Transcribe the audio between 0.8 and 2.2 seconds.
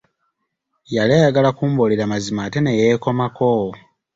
Yali ayagala kumbuulira